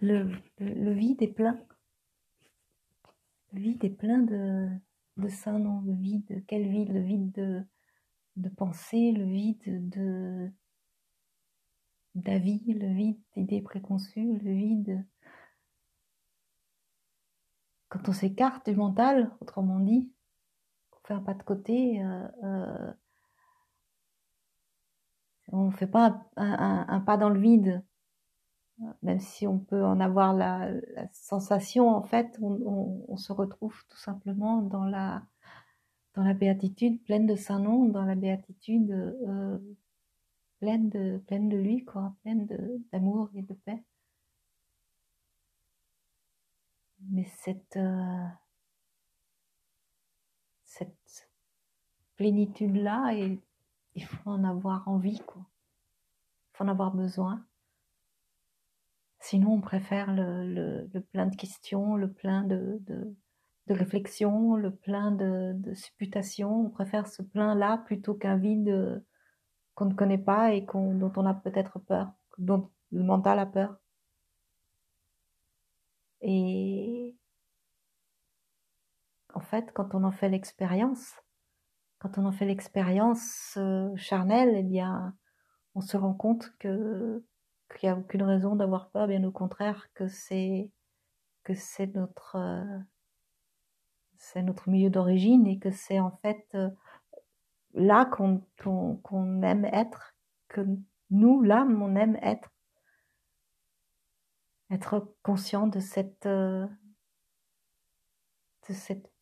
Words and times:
le, 0.00 0.92
vide 0.92 1.22
est 1.22 1.32
plein. 1.32 1.58
Le 3.52 3.60
vide 3.60 3.84
est 3.84 3.90
plein 3.90 4.18
de, 4.18 4.68
de 5.16 5.28
saint 5.28 5.58
nom. 5.58 5.80
Le 5.82 5.94
vide, 5.94 6.44
quel 6.46 6.68
vide? 6.68 6.92
Le 6.92 7.00
vide 7.00 7.32
de, 7.32 7.62
de 8.36 8.48
pensée, 8.48 9.12
le 9.12 9.24
vide 9.24 9.88
de 9.88 10.50
d'avis, 12.14 12.62
le 12.74 12.92
vide 12.92 13.20
d'idées 13.34 13.62
préconçues, 13.62 14.38
le 14.38 14.52
vide. 14.52 15.04
Quand 17.88 18.08
on 18.08 18.12
s'écarte 18.12 18.68
du 18.68 18.76
mental, 18.76 19.32
autrement 19.40 19.80
dit, 19.80 20.12
on 20.92 21.06
fait 21.06 21.14
un 21.14 21.20
pas 21.20 21.34
de 21.34 21.42
côté, 21.42 22.02
euh, 22.02 22.28
euh, 22.44 22.92
on 25.48 25.66
ne 25.66 25.72
fait 25.72 25.86
pas 25.86 26.24
un, 26.36 27.00
pas 27.00 27.16
dans 27.16 27.28
le 27.28 27.40
vide, 27.40 27.84
même 29.02 29.20
si 29.20 29.46
on 29.46 29.58
peut 29.58 29.84
en 29.84 30.00
avoir 30.00 30.34
la, 30.34 30.70
sensation, 31.12 31.88
en 31.88 32.02
fait, 32.02 32.38
on, 32.40 33.16
se 33.16 33.32
retrouve 33.32 33.84
tout 33.88 33.96
simplement 33.96 34.62
dans 34.62 34.84
la, 34.84 35.22
dans 36.14 36.24
la 36.24 36.34
béatitude 36.34 37.02
pleine 37.04 37.26
de 37.26 37.36
saint 37.36 37.60
nom, 37.60 37.86
dans 37.86 38.04
la 38.04 38.14
béatitude 38.14 38.90
euh, 38.90 39.58
pleine, 40.58 40.88
de, 40.90 41.18
pleine 41.26 41.48
de 41.48 41.56
lui, 41.56 41.84
quoi, 41.84 42.14
pleine 42.22 42.46
d'amour 42.92 43.30
et 43.34 43.42
de 43.42 43.54
paix. 43.54 43.82
Mais 47.10 47.24
cette, 47.24 47.76
euh, 47.76 48.26
cette 50.64 51.28
plénitude-là, 52.16 53.12
il 53.94 54.04
faut 54.04 54.30
en 54.30 54.42
avoir 54.42 54.88
envie, 54.88 55.20
quoi. 55.20 55.42
Il 56.54 56.56
faut 56.56 56.64
en 56.64 56.68
avoir 56.68 56.92
besoin. 56.94 57.44
Sinon, 59.24 59.54
on 59.54 59.60
préfère 59.62 60.12
le, 60.12 60.86
plein 61.12 61.24
de 61.24 61.34
questions, 61.34 61.96
le 61.96 62.12
plein 62.12 62.44
de, 62.44 62.78
réflexions, 63.70 64.54
le 64.54 64.70
plein 64.70 65.12
de, 65.12 65.72
supputations. 65.72 66.66
On 66.66 66.68
préfère 66.68 67.06
ce 67.06 67.22
plein-là 67.22 67.78
plutôt 67.86 68.12
qu'un 68.12 68.36
vide 68.36 69.02
qu'on 69.74 69.86
ne 69.86 69.94
connaît 69.94 70.18
pas 70.18 70.52
et 70.52 70.60
dont 70.60 71.12
on 71.16 71.24
a 71.24 71.32
peut-être 71.32 71.78
peur, 71.78 72.12
dont 72.36 72.70
le 72.92 73.02
mental 73.02 73.38
a 73.38 73.46
peur. 73.46 73.78
Et 76.20 77.16
en 79.32 79.40
fait, 79.40 79.72
quand 79.72 79.94
on 79.94 80.04
en 80.04 80.12
fait 80.12 80.28
l'expérience, 80.28 81.14
quand 81.98 82.18
on 82.18 82.26
en 82.26 82.32
fait 82.32 82.44
l'expérience 82.44 83.54
euh, 83.56 83.88
charnelle, 83.96 84.54
eh 84.54 84.62
bien, 84.62 85.16
on 85.74 85.80
se 85.80 85.96
rend 85.96 86.12
compte 86.12 86.52
que 86.58 87.24
qu'il 87.74 87.88
n'y 87.88 87.94
a 87.94 87.98
aucune 87.98 88.22
raison 88.22 88.56
d'avoir 88.56 88.90
peur, 88.90 89.06
bien 89.06 89.24
au 89.24 89.32
contraire, 89.32 89.88
que 89.94 90.08
c'est 90.08 90.70
que 91.42 91.54
c'est 91.54 91.94
notre 91.94 92.36
euh, 92.36 92.78
c'est 94.16 94.42
notre 94.42 94.68
milieu 94.70 94.90
d'origine 94.90 95.46
et 95.46 95.58
que 95.58 95.70
c'est 95.70 96.00
en 96.00 96.16
fait 96.22 96.46
euh, 96.54 96.70
là 97.74 98.06
qu'on 98.06 99.42
aime 99.42 99.64
être, 99.66 100.14
que 100.48 100.62
nous, 101.10 101.42
l'âme, 101.42 101.82
on 101.82 101.96
aime 101.96 102.16
être. 102.22 102.50
Être 104.70 105.14
conscient 105.22 105.66
de 105.66 105.78
cette, 105.78 106.26
euh, 106.26 106.66
de 108.68 108.74
cette 108.74 109.12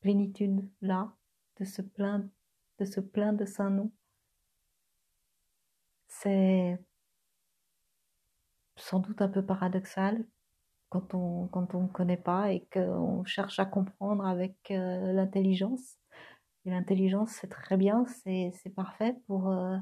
plénitude-là, 0.00 1.12
de 1.58 1.64
ce 1.64 1.82
plein, 1.82 2.28
de 2.78 2.84
ce 2.84 3.00
plein 3.00 3.32
de 3.32 3.44
saint 3.44 3.70
nom. 3.70 3.92
C'est 6.08 6.78
sans 8.78 9.00
doute 9.00 9.22
un 9.22 9.28
peu 9.28 9.44
paradoxal 9.44 10.24
quand 10.88 11.14
on 11.14 11.48
quand 11.48 11.74
on 11.74 11.82
ne 11.82 11.88
connaît 11.88 12.16
pas 12.16 12.52
et 12.52 12.66
qu'on 12.72 13.24
cherche 13.24 13.58
à 13.58 13.66
comprendre 13.66 14.26
avec 14.26 14.70
euh, 14.70 15.12
l'intelligence. 15.12 15.98
Et 16.64 16.70
l'intelligence, 16.70 17.30
c'est 17.32 17.48
très 17.48 17.76
bien, 17.76 18.04
c'est 18.24 18.74
parfait 18.74 19.16
pour 19.26 19.50
euh, 19.50 19.76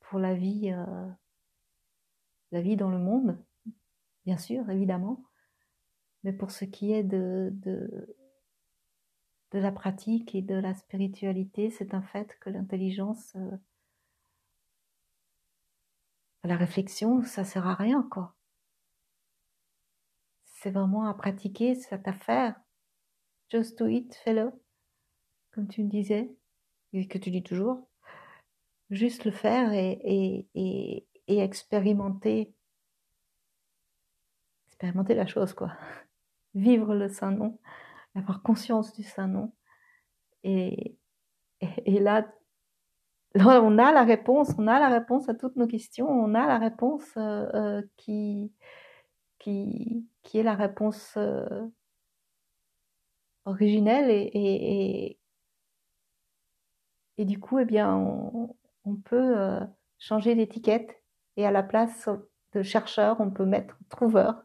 pour 0.00 0.18
la 0.18 0.34
vie 0.34 0.72
euh, 0.72 1.06
la 2.52 2.62
vie 2.62 2.76
dans 2.76 2.90
le 2.90 2.98
monde, 2.98 3.38
bien 4.24 4.38
sûr, 4.38 4.68
évidemment. 4.70 5.24
Mais 6.24 6.32
pour 6.32 6.50
ce 6.50 6.64
qui 6.64 6.92
est 6.92 7.04
de, 7.04 7.50
de 7.52 8.16
de 9.52 9.58
la 9.58 9.72
pratique 9.72 10.34
et 10.34 10.42
de 10.42 10.54
la 10.54 10.74
spiritualité, 10.74 11.70
c'est 11.70 11.94
un 11.94 12.02
fait 12.02 12.36
que 12.40 12.50
l'intelligence 12.50 13.34
la 16.44 16.56
réflexion, 16.56 17.22
ça 17.24 17.44
sert 17.44 17.66
à 17.66 17.74
rien, 17.74 18.06
quoi. 18.10 18.34
C'est 20.44 20.70
vraiment 20.70 21.06
à 21.06 21.14
pratiquer 21.14 21.74
cette 21.74 22.08
affaire. 22.08 22.54
Just 23.50 23.78
do 23.78 23.86
it, 23.86 24.14
fais-le. 24.24 24.50
Comme 25.52 25.68
tu 25.68 25.82
me 25.82 25.88
disais, 25.88 26.30
et 26.92 27.06
que 27.06 27.18
tu 27.18 27.30
dis 27.30 27.42
toujours. 27.42 27.88
Juste 28.90 29.24
le 29.24 29.30
faire 29.30 29.72
et, 29.72 30.48
expérimenter. 31.26 32.54
Expérimenter 34.68 35.14
la 35.14 35.26
chose, 35.26 35.52
quoi. 35.52 35.72
Vivre 36.54 36.94
le 36.94 37.08
Saint-Nom, 37.08 37.58
avoir 38.14 38.42
conscience 38.42 38.92
du 38.94 39.02
Saint-Nom. 39.02 39.52
Et, 40.42 40.98
là, 41.86 42.26
on 43.34 43.78
a 43.78 43.92
la 43.92 44.04
réponse, 44.04 44.50
on 44.58 44.66
a 44.66 44.78
la 44.80 44.88
réponse 44.88 45.28
à 45.28 45.34
toutes 45.34 45.56
nos 45.56 45.66
questions, 45.66 46.08
on 46.08 46.34
a 46.34 46.46
la 46.46 46.58
réponse 46.58 47.04
euh, 47.16 47.46
euh, 47.54 47.82
qui, 47.96 48.52
qui, 49.38 50.06
qui 50.22 50.38
est 50.38 50.42
la 50.42 50.54
réponse 50.54 51.14
euh, 51.16 51.66
originelle 53.44 54.10
et, 54.10 55.18
et, 57.18 57.24
du 57.24 57.38
coup, 57.40 57.58
eh 57.58 57.64
bien, 57.64 57.94
on, 57.96 58.56
on 58.84 58.96
peut 58.96 59.58
changer 59.98 60.34
d'étiquette 60.34 61.02
et 61.36 61.46
à 61.46 61.50
la 61.50 61.62
place 61.62 62.08
de 62.52 62.62
chercheur, 62.62 63.20
on 63.20 63.30
peut 63.30 63.44
mettre 63.44 63.76
trouveur 63.88 64.44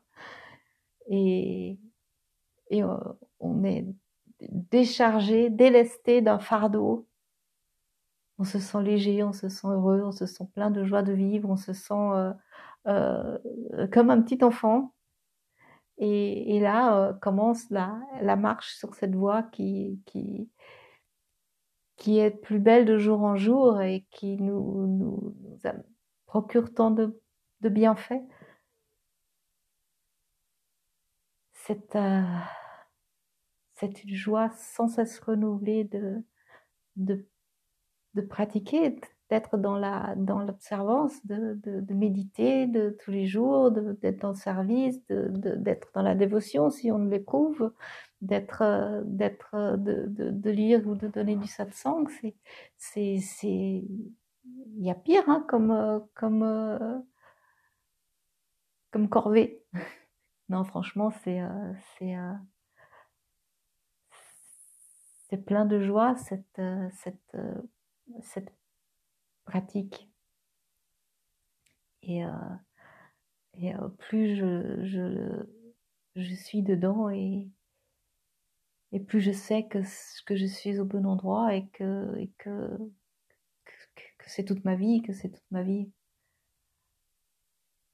et, 1.07 1.77
et 2.69 2.83
on 3.39 3.63
est 3.63 3.85
déchargé, 4.41 5.49
délesté 5.49 6.21
d'un 6.21 6.39
fardeau 6.39 7.07
on 8.39 8.43
se 8.43 8.59
sent 8.59 8.81
léger, 8.81 9.23
on 9.23 9.33
se 9.33 9.49
sent 9.49 9.67
heureux, 9.67 10.01
on 10.03 10.11
se 10.11 10.25
sent 10.25 10.45
plein 10.53 10.71
de 10.71 10.83
joie 10.83 11.03
de 11.03 11.13
vivre, 11.13 11.49
on 11.49 11.57
se 11.57 11.73
sent 11.73 11.93
euh, 11.93 12.33
euh, 12.87 13.87
comme 13.91 14.09
un 14.09 14.21
petit 14.21 14.43
enfant. 14.43 14.93
Et, 15.97 16.59
là 16.59 16.97
euh, 16.97 17.13
commence 17.13 17.69
la, 17.69 17.99
la, 18.21 18.35
marche 18.35 18.75
sur 18.75 18.95
cette 18.95 19.15
voie 19.15 19.43
qui, 19.43 20.01
qui, 20.05 20.49
qui 21.97 22.19
est 22.19 22.31
plus 22.31 22.59
belle 22.59 22.85
de 22.85 22.97
jour 22.97 23.21
en 23.23 23.35
jour 23.35 23.81
et 23.81 24.05
qui 24.11 24.37
nous, 24.37 24.87
nous, 24.87 25.35
procure 26.25 26.73
tant 26.73 26.91
de, 26.91 27.19
bienfaits. 27.61 28.23
C'est 31.53 31.97
c'est 33.75 34.03
une 34.03 34.15
joie 34.15 34.49
sans 34.51 34.87
cesse 34.87 35.19
renouvelée 35.19 35.83
de 35.85 36.23
de 38.13 38.21
pratiquer, 38.21 38.95
d'être 39.29 39.57
dans 39.57 39.77
la 39.77 40.13
dans 40.15 40.39
l'observance, 40.39 41.25
de, 41.25 41.59
de, 41.63 41.93
méditer 41.93 42.67
de 42.67 42.95
tous 43.03 43.11
les 43.11 43.25
jours, 43.25 43.71
d'être 43.71 44.25
en 44.25 44.35
service, 44.35 44.99
d'être 45.09 45.89
dans 45.93 46.03
la 46.03 46.15
dévotion 46.15 46.69
si 46.69 46.91
on 46.91 46.99
l'éprouve, 47.05 47.71
d'être 48.21 49.03
d'être 49.05 49.77
de, 49.77 50.05
de, 50.07 50.49
lire 50.51 50.87
ou 50.87 50.95
de 50.95 51.07
donner 51.07 51.35
du 51.35 51.47
satsang, 51.47 52.07
c'est 52.21 52.35
c'est 52.77 53.17
c'est 53.21 53.83
il 54.75 54.85
y 54.85 54.91
a 54.91 54.95
pire 54.95 55.23
hein, 55.27 55.43
comme 55.47 56.05
comme 56.13 57.03
comme 58.91 59.09
corvée. 59.09 59.63
non, 60.49 60.63
franchement, 60.63 61.11
c'est 61.23 61.41
c'est 61.97 62.15
c'est 65.29 65.37
plein 65.37 65.65
de 65.65 65.79
joie 65.79 66.15
cette 66.17 66.61
cette 66.91 67.35
cette 68.21 68.53
pratique. 69.45 70.09
Et, 72.01 72.25
euh, 72.25 72.29
et 73.55 73.73
euh, 73.75 73.87
plus 73.97 74.35
je, 74.35 75.45
je, 76.15 76.35
suis 76.35 76.63
dedans 76.63 77.09
et, 77.09 77.49
et 78.91 78.99
plus 78.99 79.21
je 79.21 79.31
sais 79.31 79.65
que, 79.67 79.79
que 80.25 80.35
je 80.35 80.45
suis 80.45 80.79
au 80.79 80.85
bon 80.85 81.05
endroit 81.05 81.55
et 81.55 81.67
que, 81.69 82.15
et 82.17 82.29
que, 82.37 82.77
que, 83.95 84.29
c'est 84.29 84.45
toute 84.45 84.65
ma 84.65 84.75
vie, 84.75 85.01
que 85.01 85.13
c'est 85.13 85.29
toute 85.29 85.51
ma 85.51 85.63
vie. 85.63 85.91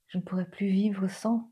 Je 0.08 0.18
ne 0.18 0.24
pourrais 0.24 0.50
plus 0.50 0.70
vivre 0.70 1.08
sans. 1.08 1.52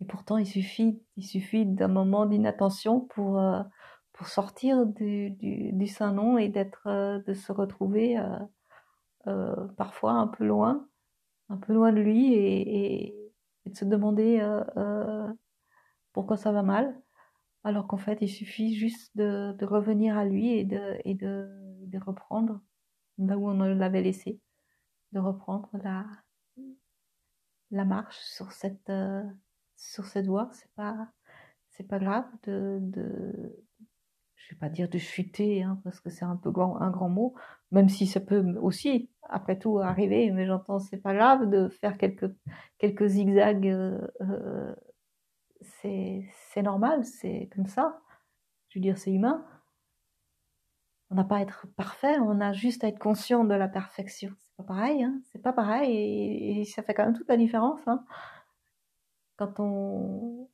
Et 0.00 0.04
pourtant, 0.04 0.38
il 0.38 0.46
suffit, 0.46 1.02
il 1.16 1.24
suffit 1.24 1.66
d'un 1.66 1.88
moment 1.88 2.26
d'inattention 2.26 3.00
pour, 3.00 3.38
euh, 3.38 3.62
pour 4.20 4.28
sortir 4.28 4.84
du, 4.84 5.30
du, 5.30 5.72
du 5.72 5.86
Saint-Nom 5.86 6.36
et 6.36 6.50
d'être, 6.50 6.86
euh, 6.86 7.20
de 7.20 7.32
se 7.32 7.52
retrouver 7.52 8.18
euh, 8.18 8.38
euh, 9.28 9.66
parfois 9.78 10.12
un 10.12 10.26
peu 10.26 10.44
loin, 10.44 10.86
un 11.48 11.56
peu 11.56 11.72
loin 11.72 11.90
de 11.90 12.02
lui 12.02 12.34
et, 12.34 13.16
de 13.64 13.74
se 13.74 13.86
demander 13.86 14.46
pourquoi 16.12 16.36
ça 16.36 16.52
va 16.52 16.62
mal, 16.62 17.00
alors 17.64 17.86
qu'en 17.86 17.96
fait 17.96 18.18
il 18.20 18.28
suffit 18.28 18.74
juste 18.74 19.16
de, 19.16 19.64
revenir 19.64 20.18
à 20.18 20.26
lui 20.26 20.52
et 20.52 20.66
de, 20.66 20.98
et 21.06 21.14
de, 21.14 21.48
de 21.86 21.98
reprendre 21.98 22.60
là 23.16 23.38
où 23.38 23.48
on 23.48 23.54
l'avait 23.54 24.02
laissé, 24.02 24.38
de 25.12 25.18
reprendre 25.18 25.70
la, 25.82 26.04
la 27.70 27.86
marche 27.86 28.18
sur 28.18 28.52
cette, 28.52 28.92
sur 29.76 30.04
cette 30.04 30.26
voie. 30.26 30.50
C'est 30.52 30.72
pas, 30.74 31.08
c'est 31.70 31.88
pas 31.88 31.98
grave 31.98 32.26
de, 32.42 32.80
de, 32.82 33.64
je 34.40 34.54
vais 34.54 34.58
pas 34.58 34.68
dire 34.68 34.88
de 34.88 34.98
chuter, 34.98 35.62
hein, 35.62 35.80
parce 35.84 36.00
que 36.00 36.10
c'est 36.10 36.24
un 36.24 36.36
peu 36.36 36.50
grand, 36.50 36.80
un 36.80 36.90
grand 36.90 37.08
mot, 37.08 37.34
même 37.70 37.88
si 37.88 38.06
ça 38.06 38.20
peut 38.20 38.42
aussi, 38.60 39.10
après 39.28 39.58
tout, 39.58 39.78
arriver, 39.78 40.30
mais 40.30 40.46
j'entends, 40.46 40.78
c'est 40.78 40.96
pas 40.96 41.14
grave 41.14 41.48
de 41.50 41.68
faire 41.68 41.98
quelques, 41.98 42.30
quelques 42.78 43.06
zigzags, 43.06 43.68
euh, 43.68 44.00
euh, 44.22 44.74
c'est, 45.60 46.62
normal, 46.62 47.04
c'est 47.04 47.50
comme 47.54 47.66
ça. 47.66 48.00
Je 48.68 48.78
veux 48.78 48.82
dire, 48.82 48.98
c'est 48.98 49.12
humain. 49.12 49.44
On 51.10 51.16
n'a 51.16 51.24
pas 51.24 51.36
à 51.36 51.40
être 51.40 51.66
parfait, 51.76 52.18
on 52.20 52.40
a 52.40 52.52
juste 52.52 52.84
à 52.84 52.88
être 52.88 52.98
conscient 52.98 53.44
de 53.44 53.54
la 53.54 53.68
perfection. 53.68 54.32
C'est 54.38 54.56
pas 54.56 54.62
pareil, 54.64 55.02
hein, 55.02 55.20
c'est 55.32 55.42
pas 55.42 55.52
pareil, 55.52 56.60
et, 56.60 56.64
ça 56.64 56.82
fait 56.82 56.94
quand 56.94 57.04
même 57.04 57.16
toute 57.16 57.28
la 57.28 57.36
différence, 57.36 57.80
hein. 57.86 58.04
Quand 59.36 59.58
on, 59.58 60.48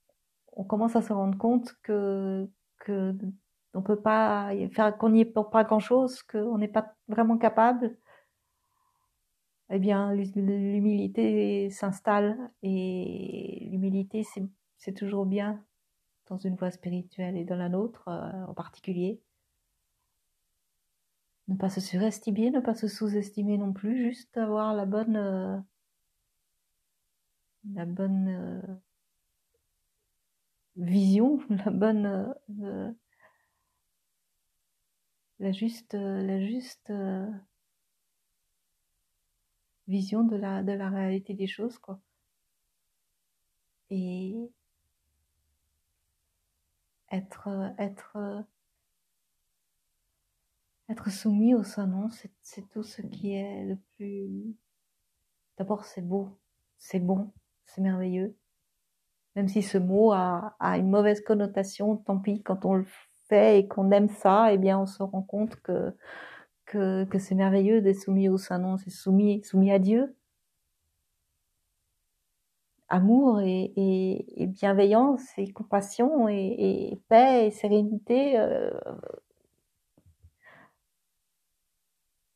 on 0.52 0.64
commence 0.64 0.96
à 0.96 1.02
se 1.02 1.12
rendre 1.12 1.36
compte 1.38 1.74
que, 1.82 2.48
que 2.78 3.14
on 3.76 3.82
peut 3.82 4.00
pas 4.00 4.50
faire 4.73 4.96
qu'on 4.99 5.11
n'y 5.11 5.20
est 5.20 5.25
pas 5.25 5.64
grand 5.64 5.81
chose, 5.81 6.23
qu'on 6.23 6.58
n'est 6.58 6.69
pas 6.69 6.94
vraiment 7.08 7.38
capable, 7.38 7.96
eh 9.70 9.78
bien 9.78 10.12
l'humilité 10.14 11.70
s'installe 11.70 12.38
et 12.62 13.69
l'humilité 13.70 14.25
c'est 14.78 14.93
toujours 14.93 15.26
bien 15.26 15.64
dans 16.28 16.38
une 16.38 16.56
voie 16.56 16.70
spirituelle 16.70 17.37
et 17.37 17.44
dans 17.44 17.56
la 17.56 17.69
nôtre 17.69 18.08
euh, 18.08 18.44
en 18.46 18.55
particulier. 18.55 19.20
Ne 21.49 21.56
pas 21.56 21.70
se 21.70 21.81
surestimer, 21.81 22.50
ne 22.50 22.61
pas 22.61 22.75
se 22.75 22.88
sous-estimer 22.88 23.56
non 23.58 23.72
plus, 23.72 23.96
juste 23.99 24.37
avoir 24.37 24.75
la 24.75 24.87
bonne 24.87 25.17
euh, 25.17 25.56
la 27.75 27.84
bonne 27.84 28.29
euh, 28.29 28.75
vision, 30.76 31.40
la 31.50 31.70
bonne 31.70 32.34
la 35.38 35.52
juste, 35.52 35.94
euh, 35.94 36.22
la 36.22 36.40
juste 36.44 36.90
euh, 36.90 37.26
vision 39.86 40.24
de 40.24 40.36
la, 40.36 40.62
de 40.62 40.72
la 40.72 40.90
réalité 40.90 41.34
des 41.34 41.46
choses, 41.46 41.78
quoi. 41.78 42.00
Et 43.90 44.50
être, 47.10 47.72
être, 47.78 48.44
être 50.88 51.10
soumis 51.10 51.54
au 51.54 51.62
Saint-Nom, 51.62 52.10
c'est 52.42 52.68
tout 52.70 52.82
ce 52.82 53.02
qui 53.02 53.32
est 53.32 53.64
le 53.64 53.78
plus. 53.96 54.56
D'abord, 55.56 55.84
c'est 55.84 56.02
beau, 56.02 56.36
c'est 56.78 56.98
bon, 56.98 57.32
c'est 57.66 57.80
merveilleux. 57.80 58.36
Même 59.36 59.48
si 59.48 59.62
ce 59.62 59.78
mot 59.78 60.12
a, 60.12 60.56
a, 60.58 60.78
une 60.78 60.90
mauvaise 60.90 61.20
connotation, 61.22 61.96
tant 61.96 62.18
pis, 62.18 62.42
quand 62.42 62.64
on 62.64 62.74
le 62.74 62.86
et 63.32 63.67
qu'on 63.69 63.90
aime 63.90 64.08
ça, 64.08 64.52
eh 64.52 64.58
bien, 64.58 64.78
on 64.78 64.87
se 64.87 65.02
rend 65.02 65.23
compte 65.23 65.56
que, 65.56 65.94
que, 66.67 67.05
que 67.05 67.19
c'est 67.19 67.34
merveilleux 67.34 67.81
d'être 67.81 68.00
soumis 68.00 68.28
au 68.28 68.38
Saint-Nom, 68.38 68.76
c'est 68.78 68.90
soumis, 68.90 69.43
soumis 69.44 69.73
à 69.73 69.78
Dieu. 69.78 70.14
Amour 72.88 73.40
et, 73.40 74.46
bienveillance 74.49 75.23
et 75.38 75.52
compassion 75.52 76.28
et, 76.28 76.99
paix 77.08 77.49
et 77.49 77.50
sérénité. 77.50 78.38
Euh, 78.38 78.70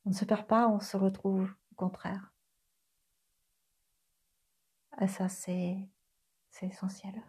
on 0.05 0.11
ne 0.11 0.15
se 0.15 0.25
perd 0.25 0.47
pas, 0.47 0.69
on 0.69 0.81
se 0.81 0.97
retrouve 0.97 1.53
au 1.73 1.75
contraire. 1.77 2.33
Et 5.01 5.09
ça, 5.09 5.29
c'est, 5.29 5.79
essentiel. 6.63 7.23